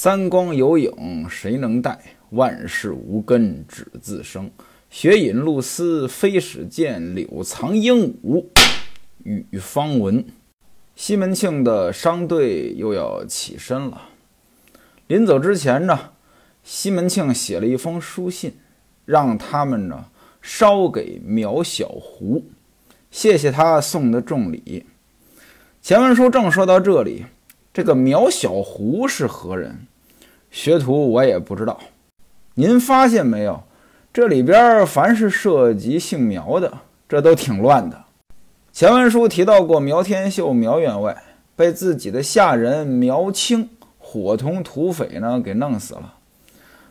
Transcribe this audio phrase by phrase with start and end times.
[0.00, 1.98] 三光有影谁能带？
[2.30, 4.48] 万事无根只自生。
[4.88, 8.46] 雪饮露丝飞使见，柳藏鹦鹉
[9.24, 10.24] 语方闻。
[10.94, 14.02] 西门庆的商队又要起身了。
[15.08, 16.10] 临走之前呢，
[16.62, 18.52] 西门庆写了一封书信，
[19.04, 20.04] 让他们呢
[20.40, 22.44] 捎给苗小胡，
[23.10, 24.86] 谢谢他送的重礼。
[25.82, 27.24] 前文书正说到这里，
[27.78, 29.86] 这个苗小胡是何人？
[30.50, 31.78] 学徒我也不知道，
[32.54, 33.62] 您发现没有？
[34.12, 37.96] 这里边凡是涉及姓苗的，这都挺乱的。
[38.72, 41.22] 前文书提到过，苗天秀苗员外
[41.54, 46.14] 被自己的下人苗青伙同土匪呢给弄死了。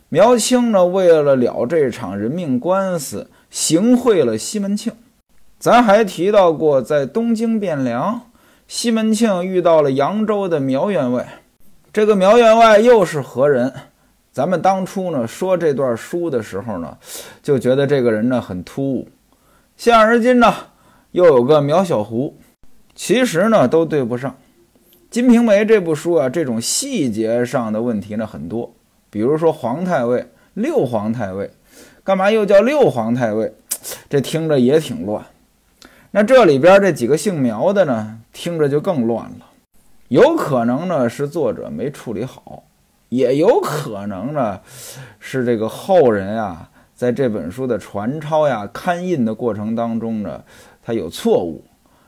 [0.08, 4.94] 苗青呢为了了这场人命官司，行贿了西门庆。
[5.58, 8.22] 咱还提到过，在东京汴梁，
[8.68, 11.26] 西门庆遇到了扬州的苗员外。
[11.90, 13.72] 这个苗员外又是何人？
[14.30, 16.98] 咱们当初呢说这段书的时候呢，
[17.42, 19.08] 就觉得这个人呢很突兀。
[19.78, 20.54] 现而今呢，
[21.12, 22.36] 又有个苗小胡，
[22.94, 24.30] 其实呢都对不上。
[25.08, 28.70] 《金瓶梅》这部书啊，这种细节上的问题呢很多。
[29.08, 31.50] 比如说皇太尉、六皇太尉，
[32.04, 33.50] 干嘛又叫六皇太尉？
[34.10, 35.24] 这听着也挺乱。
[36.10, 39.46] 那这里边这几个姓苗的呢，听着就更乱了。
[40.06, 42.62] 有可能呢是作者没处理好，
[43.08, 44.60] 也有可能呢
[45.18, 50.40] 是这个后人啊在这本书的传抄呀、刊印的过程当中呢，
[50.84, 51.64] 他有错误，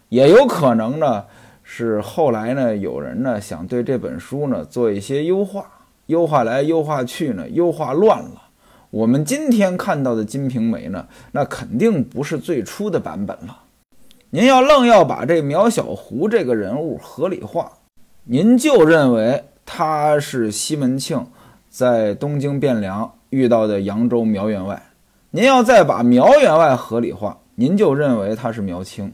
[0.09, 1.25] 也有可能呢
[1.65, 5.67] 是后来呢有人呢想对这本书呢做一些优化，
[6.07, 8.43] 优化来优化去呢，优化乱了。
[8.91, 13.65] 我们今天看到的《金瓶梅》呢，那肯定不是最初的版本了。
[14.33, 17.73] 您要愣要把这苗小胡这个人物合理化。
[18.23, 21.27] 您就认为他是西门庆
[21.69, 24.81] 在东京汴梁遇到的扬州苗员外，
[25.31, 29.13] 您要再把苗员外合理化，您就认为他是苗青。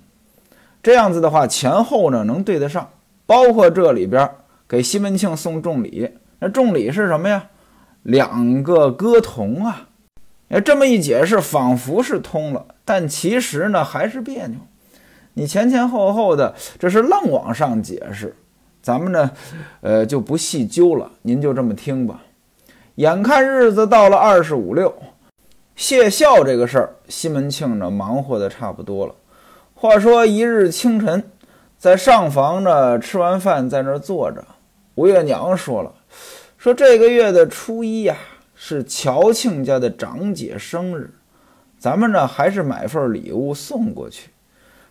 [0.82, 2.90] 这样子的话，前后呢能对得上，
[3.24, 4.30] 包括这里边
[4.68, 6.10] 给西门庆送重礼，
[6.40, 7.46] 那重礼是什么呀？
[8.02, 9.88] 两个歌童啊！
[10.50, 14.58] 哎，这么一解释，仿佛是通了，但其实呢还是别扭。
[15.38, 18.34] 你前前后后的，这是愣往上解释。
[18.80, 19.30] 咱们呢，
[19.82, 22.22] 呃，就不细究了，您就这么听吧。
[22.94, 24.94] 眼看日子到了二十五六，
[25.74, 29.14] 谢孝这个事儿，西门庆呢忙活的差不多了。
[29.74, 31.22] 话说一日清晨，
[31.76, 34.42] 在上房呢吃完饭，在那儿坐着，
[34.94, 35.92] 吴月娘说了，
[36.56, 38.16] 说这个月的初一呀，
[38.54, 41.12] 是乔庆家的长姐生日，
[41.78, 44.30] 咱们呢还是买份礼物送过去。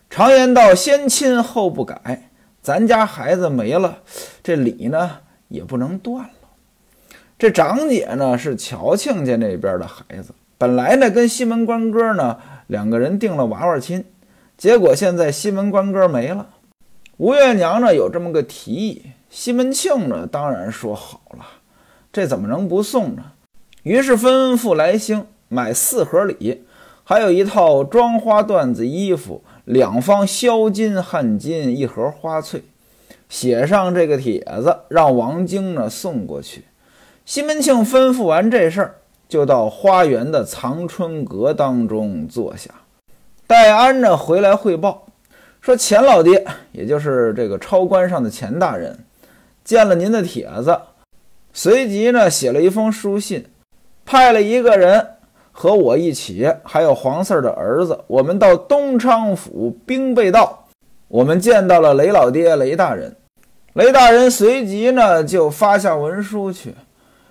[0.08, 2.30] 常言道，先亲后不改。
[2.62, 3.98] 咱家孩子没了，
[4.42, 5.18] 这礼呢
[5.48, 6.30] 也不能断了。
[7.38, 14.04] 这长姐呢是乔庆家那边的孩子，本来呢跟西门官哥呢两个人定了娃娃亲，
[14.56, 16.48] 结果现在西门官哥没了。
[17.18, 21.44] 吴月娘呢有这么个提议，西门庆呢当然说好了，
[22.12, 23.22] 这怎么能不送呢？
[23.82, 26.64] 于是吩咐来兴买四盒礼，
[27.04, 29.44] 还有一套装花缎子衣服。
[29.66, 32.62] 两方销金汗金，一盒花翠，
[33.28, 36.64] 写上这个帖子，让王晶呢送过去。
[37.24, 38.94] 西门庆吩咐完这事儿，
[39.28, 42.70] 就到花园的藏春阁当中坐下。
[43.48, 45.08] 戴安呢回来汇报，
[45.60, 48.96] 说钱老爹，也就是这个超官上的钱大人，
[49.64, 50.80] 见了您的帖子，
[51.52, 53.44] 随即呢写了一封书信，
[54.04, 55.04] 派了一个人。
[55.58, 60.66] 和我一起，还有黄四儿的儿子，我们到东昌府兵备道，
[61.08, 63.16] 我们见到了雷老爹雷大人。
[63.72, 66.74] 雷大人随即呢就发下文书去，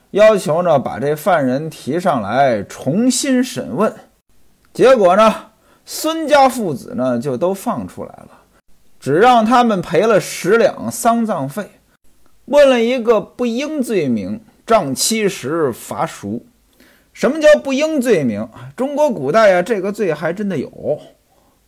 [0.10, 3.94] 要求呢把这犯人提上来重新审问。
[4.74, 5.32] 结果呢，
[5.86, 8.30] 孙家父子呢就都放出来了，
[9.00, 11.70] 只让他们赔了十两丧葬费，
[12.46, 16.44] 问了一个不应罪名，杖七十，罚赎。
[17.16, 18.46] 什么叫不应罪名？
[18.76, 21.00] 中国古代呀，这个罪还真的有，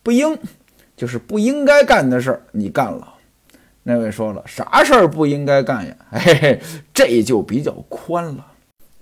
[0.02, 0.38] 不应
[0.94, 3.14] 就是不应该干的事儿，你干了。
[3.82, 5.96] 那位说了，啥事儿不应该干呀？
[6.12, 6.60] 嘿嘿，
[6.92, 8.46] 这就比较宽了。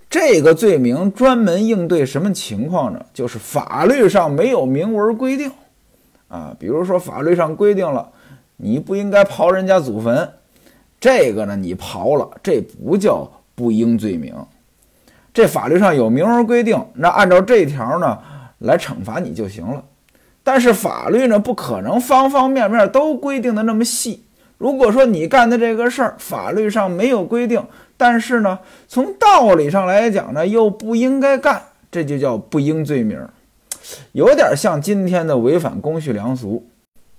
[0.09, 3.05] 这个罪名专门应对什么情况呢？
[3.13, 5.51] 就是法律上没有明文规定
[6.29, 8.09] 啊，比如说法律上规定了
[8.55, 10.31] 你不应该刨人家祖坟，
[10.97, 14.33] 这个呢你刨了，这不叫不应罪名。
[15.37, 18.17] 这法律上有明文规定，那按照这条呢
[18.57, 19.83] 来惩罚你就行了。
[20.43, 24.23] 但是法律呢不可能方方面面都规定的那么细，
[24.57, 27.63] 如果说你干的这个事儿法律上没有规定，
[27.97, 28.57] 但是呢，
[28.87, 31.61] 从道理上来讲呢，又不应该干，
[31.91, 33.23] 这就叫不应罪名，
[34.13, 36.67] 有点像今天的违反公序良俗。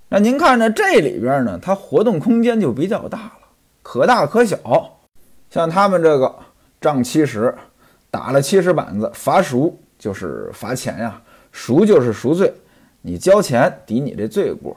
[0.09, 3.47] 那您看呢这里边呢，它活动空间就比较大了，
[3.81, 4.57] 可大可小。
[5.49, 6.35] 像他们这个
[6.81, 7.55] 杖七十，
[8.11, 11.21] 打了七十板子，罚赎就是罚钱呀，
[11.51, 12.53] 赎就是赎罪，
[13.01, 14.75] 你交钱抵你这罪过。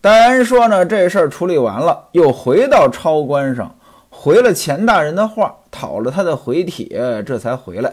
[0.00, 3.74] 戴安说呢，这事儿处理完了，又回到超官上，
[4.10, 7.92] 回了钱大人的话，讨了他的回帖，这才回来。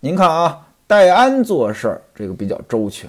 [0.00, 3.08] 您看啊，戴安做事儿这个比较周全，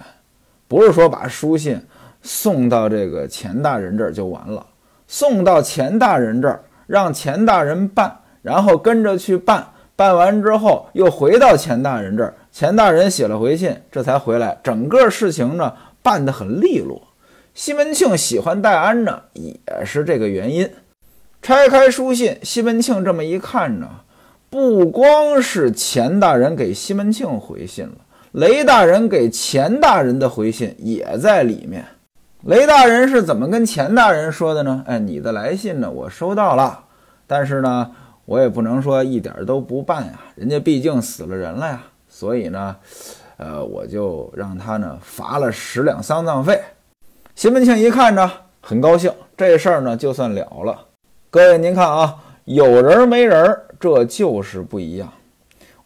[0.67, 1.81] 不是说把书信
[2.21, 4.65] 送到这个钱大人这儿就完了，
[5.07, 9.67] 送到钱大人这儿，让钱大人办，然后跟着去办，
[10.01, 14.57] 办完之后又回到钱大人这儿，钱大人写了回信，这才回来。
[14.63, 15.71] 整个事情呢
[16.01, 16.99] 办得很利落。
[17.53, 19.53] 西门庆喜欢戴安呢，也
[19.85, 20.67] 是这个原因。
[21.43, 23.87] 拆开书信，西门庆这么一看呢，
[24.49, 27.97] 不光是钱大人给西门庆回信了，
[28.31, 31.85] 雷大人给钱大人的回信也在里面。
[32.45, 34.83] 雷大人是怎么跟钱大人说的呢？
[34.87, 36.85] 哎，你的来信呢，我收到了，
[37.27, 37.91] 但是呢，
[38.25, 42.75] 我也不能说一点都不办呀，人家毕竟死了人了呀，所以呢，
[43.37, 46.61] 呃，我就让他呢罚了十两丧葬费。
[47.35, 48.31] 西门庆一看呢
[48.61, 50.87] 很高兴，这事儿呢就算了了。
[51.29, 52.15] 各位您看啊，
[52.45, 55.11] 有人没人，这就是不一样。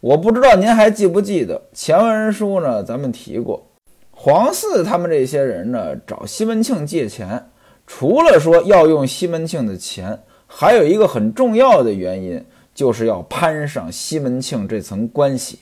[0.02, 2.84] 我不知道您还记不记得前文书呢？
[2.84, 3.66] 咱们提过，
[4.12, 7.50] 黄四他们这些人呢找西门庆借钱，
[7.88, 12.44] 除了说要用西门庆的钱，还有一个很重要的原因，
[12.74, 15.59] 就是要攀上西门庆这层关系。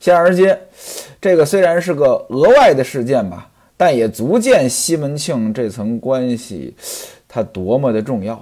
[0.00, 0.56] 现而今，
[1.20, 3.50] 这个虽然是个额外的事件吧。
[3.76, 6.72] 但也足见西门庆这层关系，
[7.26, 8.40] 他多么的重要，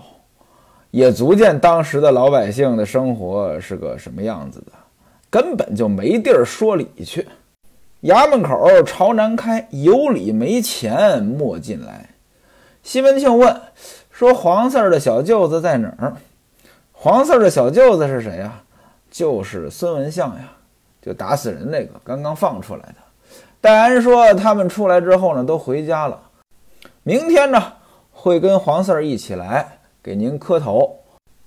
[0.90, 4.73] 也足见当时的老百姓的生活是个什么样子的，
[5.31, 7.26] 根本就没地儿说理去。
[8.02, 12.11] 衙门口朝南开，有理没钱莫进来。
[12.82, 13.58] 西门庆问
[14.23, 16.15] 说：“黄四儿的小舅子在哪儿？”
[16.95, 18.63] 黄四儿的小舅子是谁呀？
[19.11, 20.49] 就是孙文相呀，
[21.03, 22.95] 就打死人那个，刚刚放出来的。
[23.61, 26.21] 戴安说：“他们出来之后呢，都回家了。
[27.03, 27.61] 明天呢，
[28.13, 30.99] 会跟黄四儿一起来给您磕头。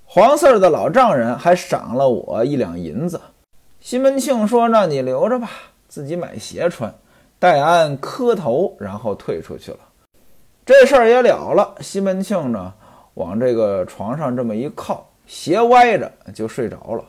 [0.04, 3.18] 黄四儿的老丈人还赏了我一两银子。”
[3.80, 5.48] 西门庆说：“那你留着吧，
[5.88, 6.94] 自己买鞋穿。”
[7.40, 9.78] 戴安磕头，然后退出去了。
[10.66, 11.76] 这事儿也了了。
[11.80, 12.74] 西门庆呢，
[13.14, 17.04] 往这个床上这么一靠，斜歪着就睡着了。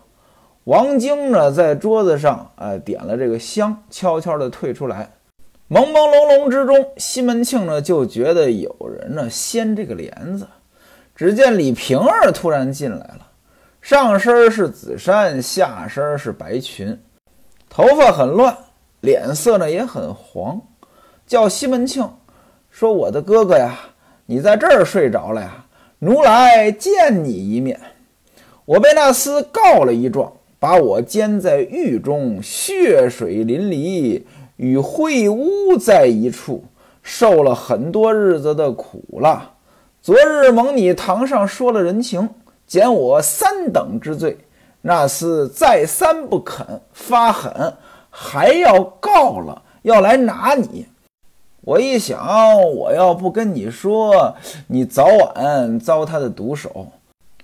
[0.65, 5.09] 王晶呢，在桌子上，哎，点了这个香，悄悄地退出来。
[5.69, 10.47] 朦朦胧胧之中，西门庆呢就觉得有人呢掀这个帘子。
[11.15, 13.27] 只见李瓶儿突然进来了，
[13.81, 17.01] 上身是紫衫，下身是白裙，
[17.69, 18.55] 头发很乱，
[19.01, 20.61] 脸色呢也很黄，
[21.25, 22.07] 叫西门庆
[22.77, 23.75] 说：“我的哥哥呀，
[24.27, 25.65] 你在这儿睡着了呀？
[25.97, 27.79] 奴来见你一面。
[28.65, 34.21] 我被那厮告了一状。”把我监在狱中，血水淋漓，
[34.57, 36.65] 与秽污在一处，
[37.01, 39.53] 受了很多日子的苦了。
[39.99, 42.29] 昨日蒙你堂上说了人情，
[42.67, 44.37] 减我三等之罪。
[44.81, 47.73] 那厮再三不肯，发狠，
[48.11, 50.85] 还要告了，要来拿你。
[51.67, 52.17] 我一想，
[52.63, 54.33] 我要不跟你说，
[54.67, 56.87] 你早晚遭他的毒手。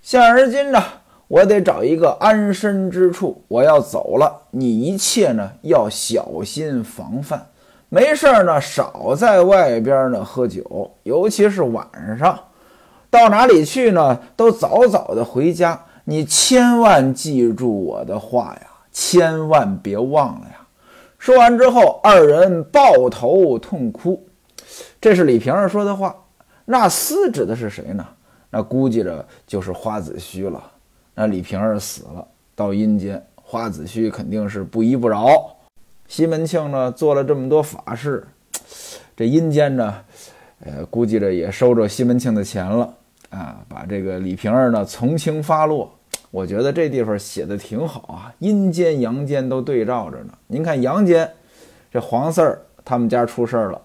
[0.01, 0.81] 现而今呢？
[1.27, 4.43] 我得找一个安身之处，我要走了。
[4.51, 7.47] 你一切呢要小心防范，
[7.89, 11.85] 没事儿呢少在外边呢喝酒，尤其是晚
[12.17, 12.39] 上。
[13.09, 14.17] 到哪里去呢？
[14.37, 15.77] 都早早的回家。
[16.05, 20.47] 你千万记住我的话呀，千万别忘了。
[21.23, 24.21] 说完之后，二人抱头痛哭。
[24.99, 26.13] 这是李瓶儿说的话。
[26.65, 28.05] 那厮指的是谁呢？
[28.49, 30.61] 那估计着就是花子虚了。
[31.15, 35.55] 那李瓶儿死了，到阴间，花子虚肯定是不依不饶。
[36.09, 38.27] 西门庆呢做了这么多法事，
[39.15, 39.95] 这阴间呢，
[40.65, 42.93] 呃，估计着也收着西门庆的钱了
[43.29, 45.89] 啊，把这个李瓶儿呢从轻发落。
[46.33, 50.33] 我觉得这地方写的挺好啊，阴间阳间都对照着呢。
[50.47, 51.31] 您看阳间，
[51.91, 53.79] 这黄四儿他们家出事儿了，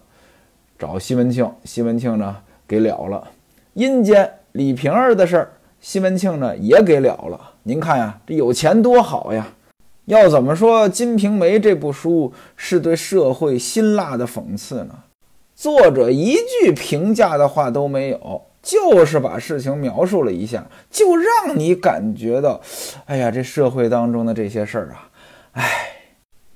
[0.78, 2.34] 找西门庆，西门庆呢
[2.66, 3.22] 给了了。
[3.74, 5.52] 阴间李瓶儿的事儿。
[5.78, 9.46] 西门庆呢也给了了，您看呀，这有钱多好呀！
[10.06, 14.94] 要怎么说《金瓶梅》这部书是对社会辛辣的讽刺呢？
[15.54, 22.60] 作者一句评价的话都没有，就是把事情描述了一下，就让你感觉到，
[23.06, 25.08] 哎呀，这社会当中的这些事儿啊，
[25.52, 25.64] 哎。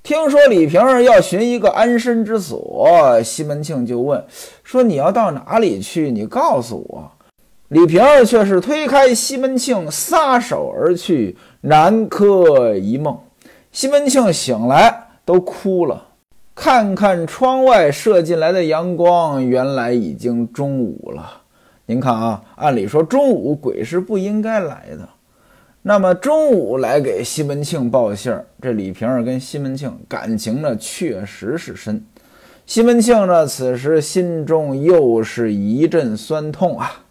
[0.03, 4.21] 听说李瓶儿要寻一个安身之所，西门庆就问
[4.61, 6.11] 说：“你要到哪里去？
[6.11, 7.09] 你告诉我。”
[7.69, 13.17] 李瓶儿却是推开西门庆，撒手而去，南柯一梦。
[13.71, 16.07] 西门庆醒来都哭了，
[16.53, 21.42] 看看窗外射进来的阳光，原来已经中午了。
[21.85, 25.09] 您看啊，按理说中午鬼是不应该来的。
[25.81, 32.05] 那么中午来给西门庆报信儿，这李瓶儿跟西门庆感情呢确实是深。
[32.65, 37.03] 西门庆呢此时心中又是一阵酸痛啊。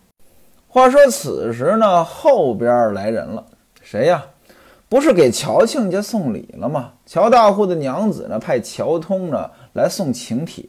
[0.69, 3.45] 话说此时呢后边来人了，
[3.83, 4.25] 谁呀？
[4.89, 6.93] 不是给乔庆家送礼了吗？
[7.05, 10.65] 乔大户的娘子呢派乔通呢来送请帖，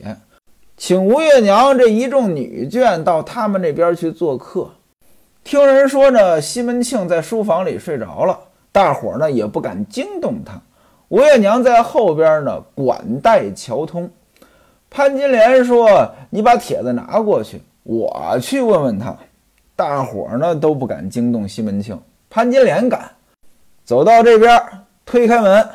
[0.76, 4.70] 请吴月娘这一众女眷到他们这边去做客。
[5.44, 8.40] 听人说呢，西门庆在书房里睡着了，
[8.72, 10.60] 大伙儿呢也不敢惊动他。
[11.10, 14.10] 吴月娘在后边呢管待乔通。
[14.90, 19.16] 潘金莲说：“你把帖子拿过去，我去问问他。”
[19.76, 22.00] 大伙儿呢都不敢惊动西门庆，
[22.30, 23.10] 潘金莲敢，
[23.84, 24.62] 走到这边
[25.06, 25.68] 推开门，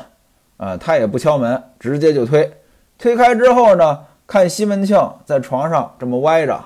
[0.57, 2.49] 啊，他也不敲门，直接就推。
[2.97, 3.99] 推开之后呢，
[4.29, 4.95] 看西门庆
[5.25, 6.63] 在床上这么歪着，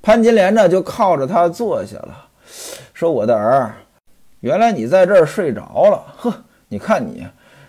[0.00, 2.28] 潘金莲呢就靠着他坐下了。
[2.94, 3.74] 说我的儿，
[4.38, 6.04] 原来你在这儿睡着了。
[6.16, 6.32] 呵，
[6.68, 7.26] 你看你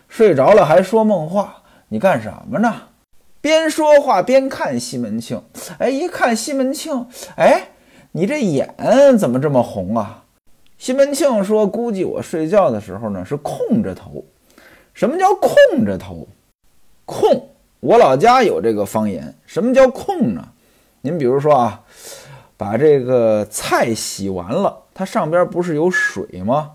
[0.07, 2.71] 睡着了还说梦话，你干什么呢？
[3.41, 5.41] 边说话边看西门庆。
[5.79, 7.69] 哎，一看西门庆，哎，
[8.12, 10.25] 你这眼怎么这么红啊？
[10.77, 14.24] 西门庆说：“估计我睡觉的时候呢是空着头。
[14.93, 16.27] 什么叫空着头？
[17.05, 17.50] 空，
[17.81, 19.35] 我老家有这个方言。
[19.45, 20.47] 什么叫空呢？
[21.01, 21.81] 您比如说啊。”
[22.61, 26.73] 把这个菜洗完了，它上边不是有水吗？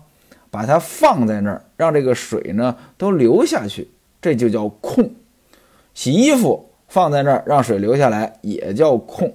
[0.51, 3.89] 把它放在那儿，让这个水呢都流下去，
[4.21, 5.09] 这就叫空。
[5.93, 9.33] 洗衣服放在那儿，让水流下来，也叫空。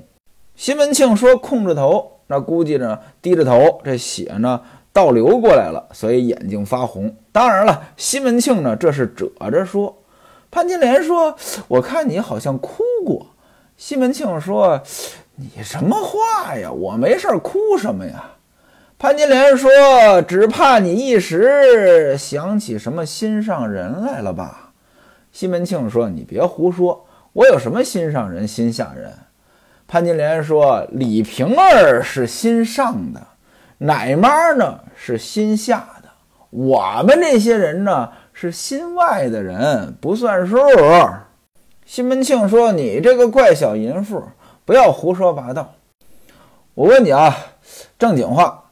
[0.54, 4.60] 西门庆说：“空着头，那估计呢低着头，这血呢
[4.92, 7.16] 倒流过来了，所以眼睛发红。
[7.32, 10.01] 当然了，西门庆呢这是褶着说。
[10.52, 11.34] 潘金莲说
[11.66, 13.26] ：“我看你好像哭过。”
[13.76, 14.80] 西门庆说。
[15.36, 16.70] 你什么话呀？
[16.70, 18.22] 我没事儿，哭什么呀？
[18.98, 19.70] 潘金莲说
[20.28, 24.72] ：“只怕你一时想起什么心上人来了吧？”
[25.32, 29.10] 西门庆说：“你别胡说，我有什么心上人、心下人？”
[29.88, 33.20] 潘金莲说：“李瓶儿是心上的，
[33.78, 36.10] 奶妈呢是心下的，
[36.50, 38.10] 我们这些人呢
[38.42, 40.56] 是心外的人，不算数。”
[41.86, 44.20] 西门庆说：“你这个怪小淫妇！”
[44.66, 45.74] 不要胡说八道！
[46.74, 47.36] 我问你啊，
[47.96, 48.64] 正经话，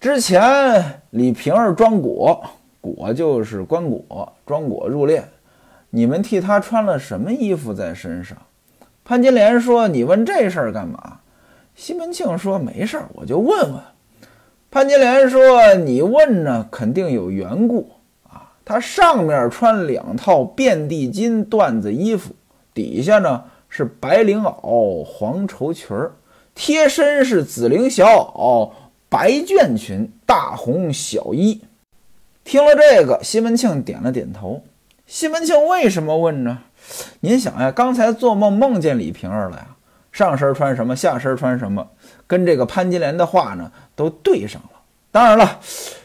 [0.00, 2.42] 之前李瓶儿装果，
[2.80, 5.22] 果就是棺椁，装果入殓，
[5.90, 8.38] 你们替他穿了什么衣服在身上？
[9.04, 11.18] 潘金莲说：“你问这事儿干嘛？”
[11.76, 13.82] 西门庆说：“没事儿，我就问问。”
[14.72, 17.90] 潘金莲说：“你问呢，肯定有缘故
[18.64, 22.34] 他上面穿两套遍地金缎子衣服，
[22.72, 23.44] 底下呢？”
[23.76, 26.12] 是白绫袄、黄绸裙儿，
[26.54, 28.70] 贴身是紫绫小袄、
[29.08, 31.60] 白绢裙、大红小衣。
[32.44, 34.62] 听了这个，西门庆点了点头。
[35.06, 36.60] 西门庆为什么问呢？
[37.18, 39.66] 您想呀，刚才做梦梦见李瓶儿了呀，
[40.12, 41.84] 上身穿什么，下身穿什么，
[42.28, 44.70] 跟这个潘金莲的话呢都对上了。
[45.10, 45.58] 当然了，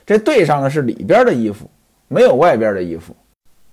[0.07, 1.69] 这对上的是里边的衣服，
[2.09, 3.15] 没有外边的衣服。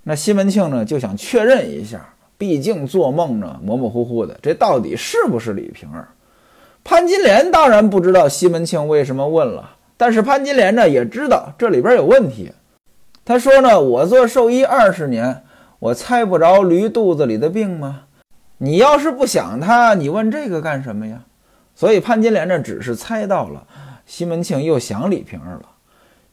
[0.04, 2.10] 那西门庆呢就想确认一下。
[2.38, 6.08] 毕竟做梦呢，模模糊糊的，这到底是不是李瓶儿？
[6.84, 12.52] 潘金莲当然不知道西门庆为什么问了，但是潘金莲呢也知道这里边有问题。
[13.24, 15.44] 他说呢：“我做兽医二十年，
[15.78, 18.02] 我猜不着驴肚子里的病吗？
[18.58, 21.22] 你要是不想他，你问这个干什么呀？”
[21.74, 23.66] 所以潘金莲呢只是猜到了
[24.04, 25.62] 西门庆又想李瓶儿了。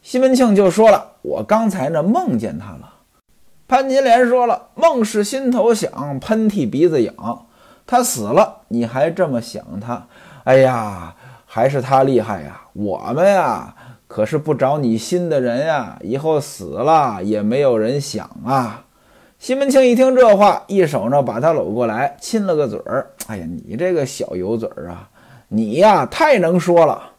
[0.04, 2.94] 西门庆就说了：“我刚才呢梦见他了。”
[3.70, 7.46] 潘金莲说了：“梦是心头想，喷嚏鼻子痒。
[7.88, 10.06] 他死了，你还这么想他？
[10.44, 12.64] 哎呀，还是他厉害呀！
[12.74, 13.74] 我们呀，
[14.10, 15.98] 可是不找你心的人呀。
[16.02, 18.84] 以后死了也没有人想啊。”
[19.40, 23.08] 西门庆一听这话，一手呢把他搂过来，亲了个嘴儿。
[23.28, 25.08] 哎呀，你这个小油嘴儿啊，
[25.48, 27.12] 你呀太能说了。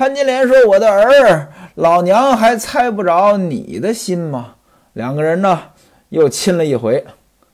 [0.00, 4.54] 潘金莲说：“我的儿，老娘还猜不着你的心吗？”
[4.94, 5.60] 两个人呢。
[6.08, 7.04] 又亲了一回，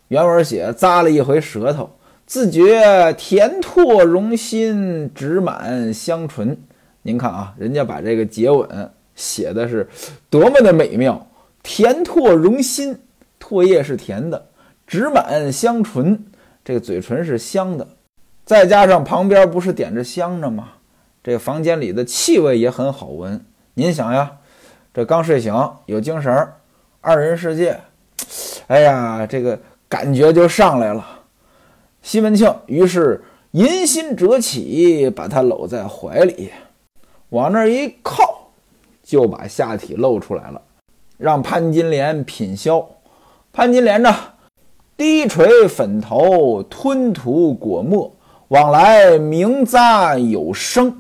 [0.09, 1.91] 原文写咂了一回舌头，
[2.25, 6.57] 自觉甜唾融心，直满香唇。
[7.03, 9.89] 您看啊，人家把这个接吻写的是
[10.31, 11.27] 多么的美妙，
[11.65, 12.97] 甜唾融心，
[13.41, 14.47] 唾液是甜的，
[14.87, 16.25] 纸满香唇，
[16.65, 17.87] 这个嘴唇是香的，
[18.45, 20.69] 再加上旁边不是点着香着吗？
[21.27, 23.45] 这房间里的气味也很好闻。
[23.75, 24.31] 您想呀，
[24.95, 25.53] 这刚睡醒
[25.87, 26.49] 有精神，
[27.01, 27.77] 二人世界，
[28.69, 31.05] 哎呀，这个感觉就上来了。
[32.01, 36.53] 西门庆于是淫心折起，把他搂在怀里，
[37.31, 38.53] 往那儿一靠，
[39.03, 40.63] 就把下体露出来了，
[41.19, 42.89] 让潘金莲品销。
[43.53, 44.15] 潘金莲呢，
[44.97, 48.15] 低垂粉头，吞吐果沫，
[48.47, 50.97] 往来明咂有声。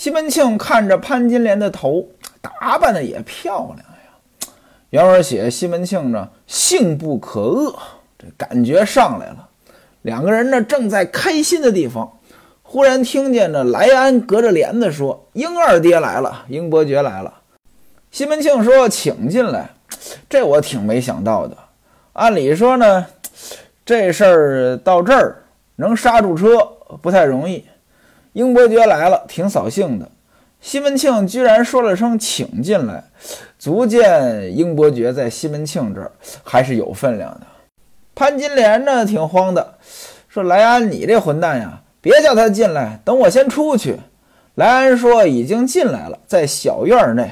[0.00, 2.08] 西门庆看着潘金莲的头，
[2.40, 4.54] 打扮的也漂亮呀。
[4.88, 7.74] 原文写西门庆呢，性不可遏，
[8.18, 9.50] 这感觉上来了。
[10.00, 12.10] 两个人呢，正在开心的地方，
[12.62, 17.42] 忽然听见呢，莱安隔着帘子说：“英二爹来了，英伯爵来了。”
[18.10, 19.68] 西门庆说：“请进来。”
[20.30, 21.54] 这我挺没想到的。
[22.14, 23.04] 按理说呢，
[23.84, 25.42] 这事儿到这儿
[25.76, 26.56] 能刹住车
[27.02, 27.62] 不太容易。
[28.32, 30.08] 英伯爵来了，挺扫兴的。
[30.60, 33.02] 西门庆居然说了声“请进来”，
[33.58, 37.46] 足见英伯爵在西门庆这儿还是有分量的。
[38.14, 39.74] 潘金莲呢，挺慌的，
[40.28, 43.96] 说：“莱安，你这混蛋呀，别叫他进来，等我先出去。”
[44.56, 47.30] 莱安说：“已经进来了，在小院内。”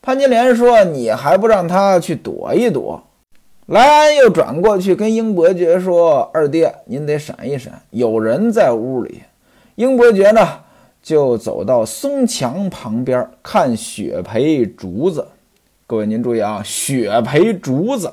[0.00, 3.02] 潘金莲说：“你还不让他去躲一躲？”
[3.66, 9.22] 莱安又转过去跟英伯爵说：“二爹，您得闪一闪，有人在屋里。”
[9.76, 10.40] 英伯爵呢，
[11.02, 15.26] 就走到松墙旁边看雪培竹子。
[15.84, 18.12] 各位您注意啊，雪培竹子。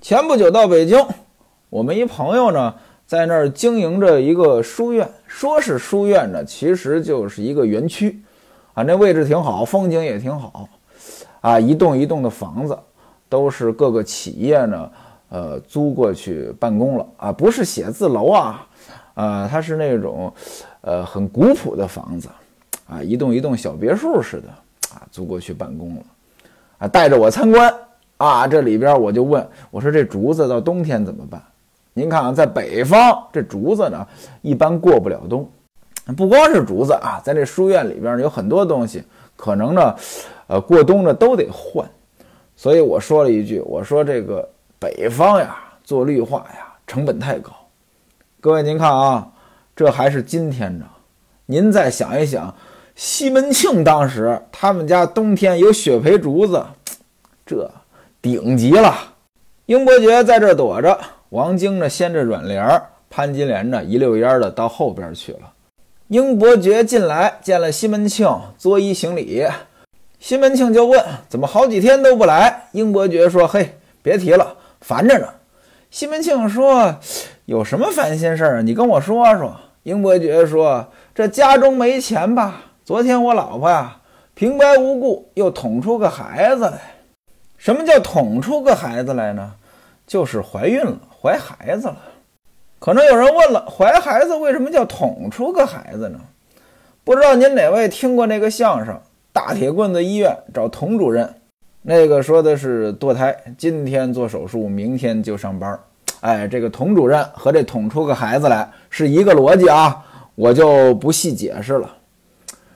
[0.00, 1.04] 前不久到北京，
[1.68, 2.72] 我们一朋友呢，
[3.06, 8.20] 在那儿经营着一个书院，说是书院呢，其实就是一个园区
[8.74, 8.84] 啊。
[8.84, 10.68] 那位置挺好，风景也挺好
[11.40, 11.58] 啊。
[11.58, 12.78] 一栋一栋的房子，
[13.28, 14.88] 都是各个企业呢，
[15.28, 18.64] 呃，租过去办公了啊，不是写字楼啊，
[19.14, 20.32] 啊，它是那种。
[20.86, 22.28] 呃，很古朴的房子，
[22.86, 24.48] 啊，一栋一栋小别墅似的，
[24.94, 26.02] 啊，租过去办公了，
[26.76, 27.74] 啊，带着我参观，
[28.18, 31.42] 啊，这里边我就问，我说这竹子到冬天怎么办？
[31.94, 34.06] 您看啊，在北方这竹子呢，
[34.42, 35.48] 一般过不了冬，
[36.14, 39.02] 不光是竹子啊，在这书院里边有很多东西，
[39.34, 39.94] 可能呢，
[40.48, 41.88] 呃，过冬呢都得换，
[42.56, 44.46] 所以我说了一句，我说这个
[44.78, 47.52] 北方呀，做绿化呀，成本太高，
[48.44, 49.28] 各位您看啊。
[49.74, 50.84] 这还是今天呢，
[51.46, 52.54] 您再想一想，
[52.94, 56.62] 西门庆当时他们家冬天有雪培竹子，
[57.46, 57.70] 这
[58.20, 59.14] 顶级了。
[59.64, 65.50] 英伯爵在这躲着，王晶呢掀着软帘儿，潘金莲呢一溜烟的到后边去了。
[66.08, 68.28] 英伯爵进来见了西门庆，
[68.58, 69.42] 作揖行礼。
[70.20, 75.28] 西门庆就问：“怎么好几天都不来？”英伯爵说：“嘿，别提了，烦着呢。”
[75.90, 76.96] 西门庆说
[77.46, 78.62] ：“有什么烦心事儿啊？
[78.62, 79.54] 你跟我说说。”
[79.84, 82.72] 英伯爵说：“这家中没钱吧？
[82.86, 83.98] 昨天我老婆呀，
[84.32, 86.80] 平白无故又捅出个孩子来。
[87.58, 89.52] 什么叫捅出个孩子来呢？
[90.06, 91.98] 就是怀孕了，怀孩子了。
[92.78, 96.18] 可能有人问了，怀孩子为什么叫捅出个孩子呢？
[97.04, 98.94] 不知道您哪位听过那个相声
[99.34, 101.26] 《大铁棍子医院找童主任》？
[101.82, 105.78] 那个说的是堕胎，今天做手术，明天就上班。”
[106.24, 110.02] 哎，这个童主任和这捅出个孩子来是一个逻辑啊，
[110.34, 111.98] 我就不细解释了。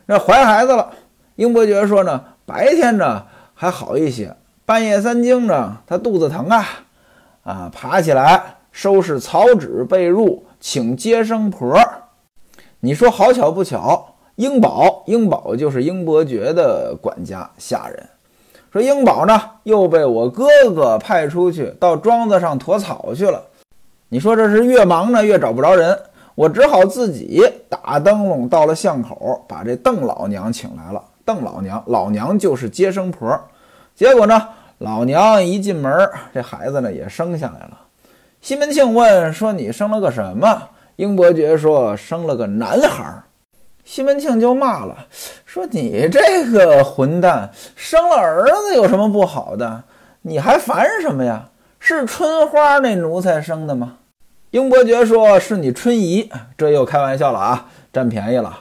[0.05, 0.91] 那怀孩子了，
[1.37, 6.67] 英伯爵说呢，白天呢还好一些，半夜三更呢，他肚子疼啊，
[7.45, 11.75] 啊，爬起来收拾草纸被褥，请接生婆。
[12.81, 18.07] 你说好巧不巧，英宝，英宝就是英伯爵的管家下人。
[18.79, 23.43] 说英宝呢，又被我哥哥派出去到庄子上驮草去了。
[24.09, 25.99] 你说这是越忙呢，越找不着人，
[26.37, 31.03] 我只好自己打灯笼到了巷口，把这邓老娘请来了。
[31.25, 33.37] 邓老娘，老娘就是接生婆。
[33.97, 37.81] 结果呢，老娘一进门，这孩子呢也生下来了。
[38.41, 40.63] 西门庆问说：“你生了个什么？”
[40.95, 43.13] 英伯爵说：“生了个男孩。”
[43.91, 45.07] 西门庆就骂了，
[45.47, 49.83] 说：“你这个混蛋，生了儿子有什么不好的？
[50.21, 51.49] 你还烦什么呀？
[51.81, 53.97] 是春花那奴才生的吗？”
[54.53, 58.59] 英伯爵说：“是你春姨。”这又开玩笑了啊，占便宜了。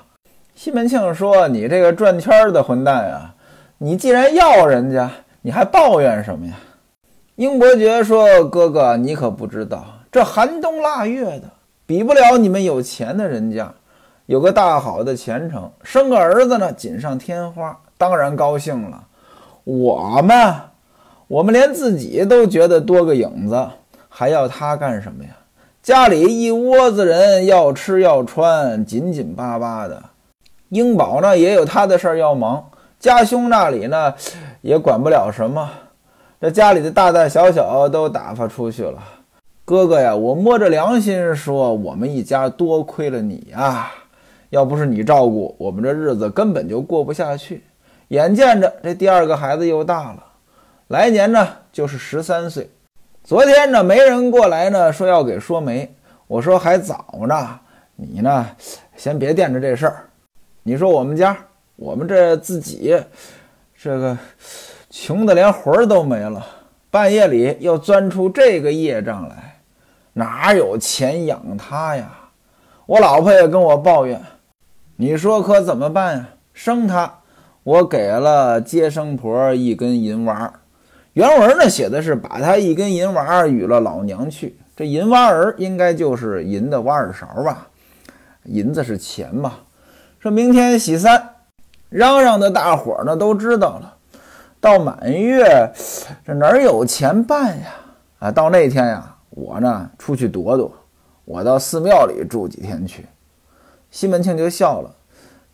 [0.55, 3.33] 西门庆说：“你这个转圈的混蛋呀，
[3.79, 5.11] 你既然要人家，
[5.41, 6.53] 你还抱怨什么呀？”
[7.35, 11.43] 英伯爵说：“哥哥，你可不知道，这寒冬腊月的，
[11.85, 13.69] 比不了你们有钱的人家。”
[14.27, 19.01] 有个大好的前程，生个儿子呢，锦上添花，当然高兴了。
[19.63, 20.53] 我们，
[21.29, 23.69] 我们连自己都觉得多个影子，
[24.09, 25.29] 还要他干什么呀？
[25.81, 30.03] 家里一窝子人要吃要穿，紧紧巴巴的。
[30.67, 34.13] 英宝呢也有他的事儿要忙，家兄那里呢
[34.59, 35.69] 也管不了什么。
[36.41, 39.01] 这家里的大大小小都打发出去了。
[39.63, 43.93] 哥哥呀，我摸着良心说，我们一家多亏了你啊！
[44.49, 47.63] 要不是你照顾，我们这日子根本就过不下去。
[48.09, 50.23] 眼见着这第二个孩子又大了，
[50.87, 52.69] 来年呢就是十三岁。
[53.23, 55.93] 昨天呢，媒人过来呢，说要给说媒。
[56.27, 57.59] 我说还早呢，
[57.95, 58.47] 你呢，
[58.95, 60.03] 先别惦着这事儿。
[60.63, 61.37] 你说我们家，
[61.75, 62.97] 我们这自己，
[63.75, 64.17] 这个
[64.89, 66.45] 穷的连魂儿都没了，
[66.89, 69.59] 半夜里又钻出这个业障来，
[70.13, 72.11] 哪有钱养他呀？
[72.85, 74.21] 我老婆也跟我抱怨，
[74.99, 76.29] 你说可怎么办呀？
[76.53, 77.19] 生他，
[77.61, 80.51] 我给了接生婆一根银娃。
[81.13, 87.67] 原文呢写的是把他一根银娃与了老娘去，这银娃儿应该就是银的挖耳勺吧？
[88.45, 89.53] 银子是钱嘛？
[90.17, 91.29] 说明天喜三，
[91.89, 93.93] 嚷嚷的大伙呢都知道了。
[94.59, 95.71] 到满月，
[96.25, 97.67] 这哪有钱办呀？
[98.17, 100.73] 啊，到那天呀，我呢出去躲躲，
[101.23, 103.05] 我到寺庙里住几天去。
[103.97, 104.93] 西门庆就笑了，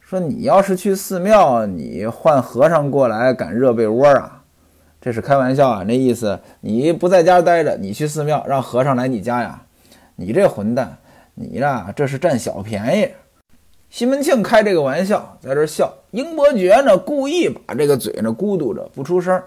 [0.01, 4.43] 说：“你要是去寺庙，你换和尚过来敢热被窝啊？”
[4.99, 9.61] 这是开玩笑啊，那意思你不在家待着，你去寺庙让和尚来你家呀？
[10.17, 10.97] 你这混蛋，
[11.35, 13.09] 你呀这是占小便宜。
[13.89, 15.93] 西门庆开这个玩笑，在这笑。
[16.11, 19.41] 英伯爵呢，故意把这个嘴呢咕嘟着不出声。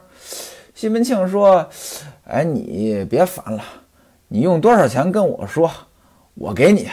[0.74, 1.68] 西门庆说
[2.24, 3.62] ：“哎，你别烦了，
[4.28, 5.70] 你用多少钱跟我说，
[6.32, 6.88] 我给你。”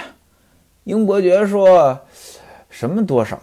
[0.85, 1.97] 英伯爵说
[2.69, 3.39] ：“什么多少？”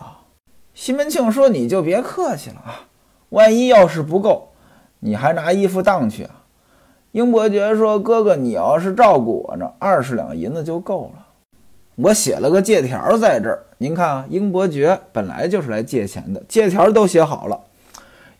[0.74, 2.84] 西门庆说：“你就别客气了啊，
[3.30, 4.48] 万一要是不够。”
[5.00, 6.44] 你还拿衣服当去啊？
[7.12, 11.26] 英伯爵说：“哥哥，你要是照顾我呢，二十两银子就够了。
[11.96, 17.58] 我写了个借条在这儿，您看啊。”英伯爵本来就是来借钱的，借条都写好了。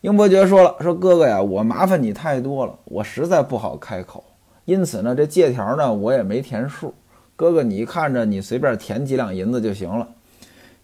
[0.01, 4.23] 英伯爵说了：“说哥哥呀，我麻烦你太多了，我实在不好开口，
[4.65, 6.93] 因此呢，这借条呢我也没填数。
[7.41, 10.07] 哥哥，你看着你随便填几两银子就行了。”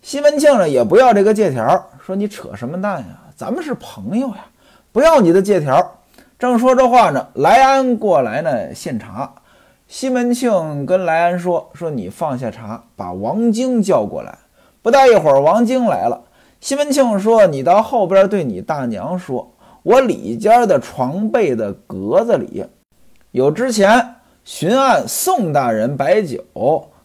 [0.02, 3.20] 西门庆呢也不要这个借条，说：“你扯什么淡呀？
[3.36, 4.48] 咱们是朋友呀。”
[4.92, 6.00] 不要你的借条。
[6.40, 9.32] 正说着话呢，来安过来呢献茶。
[9.88, 14.36] 西门庆跟来安说：“说你放下茶，把王晶叫过来。”
[14.82, 16.20] 不大一会儿，王晶来了。
[16.60, 22.66] 西门庆说：“你到后边对你大娘说，我里间的床被的格子里
[23.30, 24.16] 有之前
[24.50, 26.42] 巡按宋大人摆酒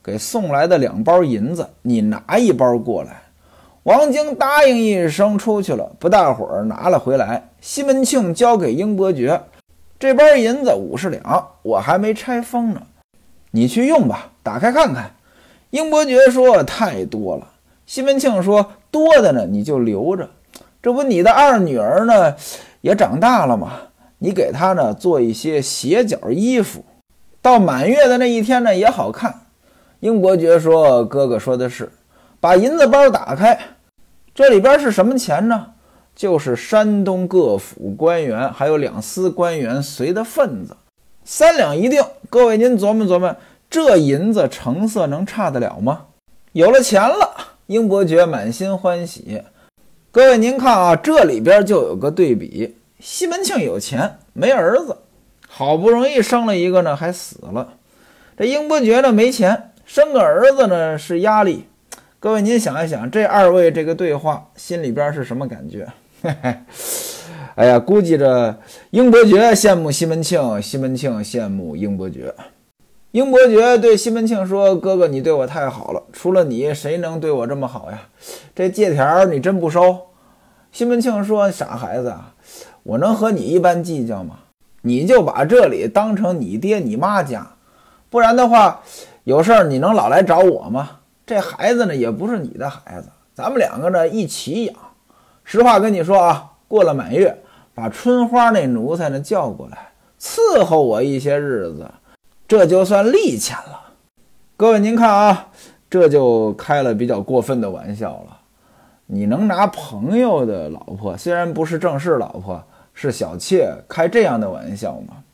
[0.01, 3.21] 给送来的两包银子，你拿一包过来。”
[3.83, 5.91] 王晶答应一声，出去了。
[5.99, 7.49] 不大会儿，拿了回来。
[7.61, 9.43] 西门庆交给英伯爵，
[9.99, 12.83] 这包银子五十两，我还没拆封呢，
[13.51, 15.11] 你去用吧，打开看看。
[15.71, 17.49] 英伯爵说：“太多了。”
[17.87, 20.31] 西门庆说：“多的呢，你就留着。
[20.81, 22.37] 这不，你的二女儿呢，
[22.83, 23.73] 也长大了嘛，
[24.19, 26.85] 你给她呢做一些斜角衣服，
[27.43, 29.43] 到满月的那一天呢，也好看。”
[30.01, 31.91] 英伯爵说：“哥哥说的是。”
[32.41, 33.57] 把银子包打开，
[34.35, 35.67] 这里边是什么钱呢？
[36.17, 40.77] 就是山东各府官员还有两司官员随的份子，
[41.25, 42.03] 三两一定。
[42.29, 43.37] 各位您琢磨琢磨，
[43.71, 46.07] 这银子成色能差得了吗？
[46.51, 47.33] 有了钱了，
[47.67, 49.41] 英伯爵满心欢喜。
[50.11, 54.97] 各位您看啊，这里边就有个对比：西门庆有钱没儿子，
[55.55, 57.75] 好不容易生了一个呢，还死了。
[58.38, 61.67] 这英伯爵呢没钱，生个儿子呢是压力。
[62.19, 65.87] 各位，您想一想，这二位这个对话，心里边是什么感觉？
[66.23, 66.57] 嘿 嘿
[67.55, 68.59] 哎呀，估计着
[68.93, 72.35] 英伯爵羡慕西门庆，西门庆羡慕英伯爵。
[73.11, 78.01] 英伯爵对西门庆说：“哥哥，你对我太好了，除了你，谁能对我这么好呀？
[78.55, 80.01] 这借条你真不收？”
[80.73, 82.33] 西门庆说：“傻孩子啊，
[82.85, 84.38] 我能和你一般计较吗？
[84.83, 87.47] 你就把这里当成你爹你妈家，
[88.11, 88.83] 不然的话，
[89.25, 94.75] 有事儿你能老来找我吗？”这孩子呢，也不是你的孩子，咱们两个呢一起养。
[95.45, 97.42] 实话跟你说啊，过了满月，
[97.75, 101.88] 把春花那奴才呢叫过来伺候我一些日子，
[102.47, 103.81] 这就算利钱了。
[104.57, 105.49] 各位您看啊，
[105.88, 108.38] 这就开了比较过分的玩笑了。
[109.07, 112.62] 你能拿朋友的老婆，虽然不是正式老婆，
[112.95, 115.25] 是小妾，开这样的玩笑吗？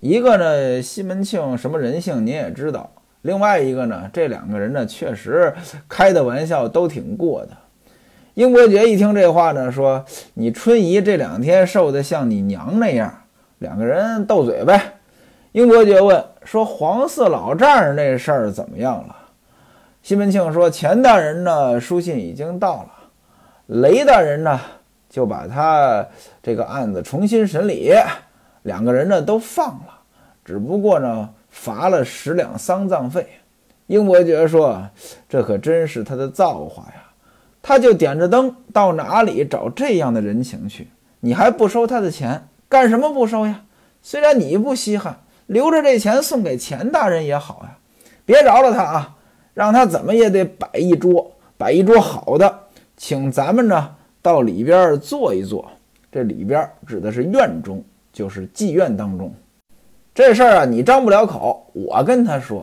[0.00, 2.90] 一个呢，西门庆什么人性您也知道。
[3.22, 5.52] 另外一个呢，这两个人呢，确实
[5.88, 7.50] 开的玩笑都挺过的。
[8.34, 13.12] 英伯爵一听这话呢，说：“你春姨这两天瘦的像你娘那样。”
[13.58, 15.00] 两个人斗嘴呗。
[15.50, 19.16] 英伯爵问说：“黄四老丈人那事儿怎么样了？”
[20.04, 22.90] 西门庆说：“钱大人呢，书信已经到了。
[23.66, 24.60] 雷大人呢，
[25.08, 26.06] 就把他
[26.42, 27.92] 这个案子重新审理，
[28.62, 30.00] 两个人呢都放了，
[30.44, 33.26] 只不过呢罚了十两丧葬费。”
[33.86, 34.88] 英伯爵说
[35.28, 37.02] ：“这可真是他的造化呀！
[37.62, 40.88] 他就点着灯到哪里找这样的人情去？
[41.20, 43.62] 你还不收他的钱，干什么不收呀？
[44.02, 47.78] 虽然你不稀罕。”留着这钱送给钱大人也好呀，
[48.26, 49.16] 别饶了他啊，
[49.54, 52.64] 让他怎么也得摆一桌，摆一桌好的，
[52.98, 53.96] 请咱们呢
[54.28, 55.66] 到里边坐一坐。
[56.12, 59.32] 这里边指的是院中，就是妓院当中。
[60.14, 62.62] 这事儿啊，你张不了口，我跟他说，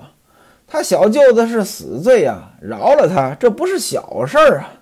[0.68, 4.74] 他小舅子是死罪呀，饶了他，这不是小事儿啊。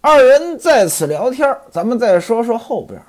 [0.00, 3.00] 二人在此聊天，咱们再说说后边。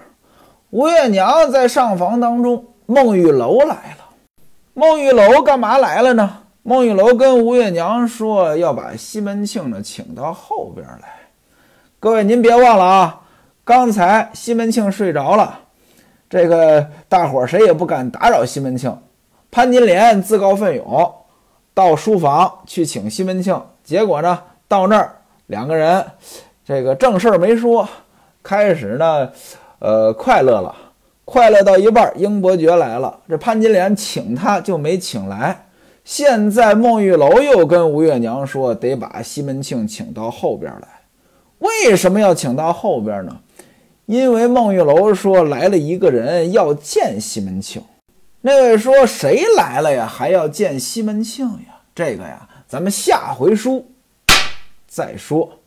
[0.71, 4.09] 吴月娘在上房当中，孟玉楼来了。
[4.73, 6.37] 孟玉楼干嘛来了呢？
[6.63, 11.20] 孟玉楼跟吴月娘说要把西门庆呢请到后边来。
[12.01, 13.21] 各位您别忘了啊，
[13.63, 15.59] 刚才西门庆睡着了，
[16.27, 18.97] 这个大伙儿谁也不敢打扰西门庆。
[19.51, 21.13] 潘金莲自告奋勇
[21.75, 26.03] 到书房去请西门庆，结果呢到那儿两个人
[26.65, 27.87] 这个正事儿没说，
[28.41, 29.29] 开始呢
[29.77, 30.75] 呃快乐了。
[31.23, 33.19] 快乐到一半，英伯爵来了。
[33.29, 35.67] 这潘金莲请他就没请来。
[36.03, 40.87] 现在孟玉楼又跟吴月娘说，得把西门庆请到后边来。
[41.61, 43.39] 为什么要请到后边呢？
[44.07, 47.81] 因为孟玉楼说来了一个人要见西门庆。
[48.41, 50.05] 那位说谁来了呀？
[50.05, 51.79] 还要见西门庆呀？
[51.95, 53.89] 这个呀，咱们下回书
[54.87, 55.60] 再说。